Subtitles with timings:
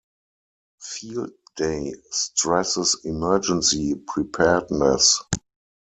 [0.79, 5.21] Field Day stresses emergency preparedness.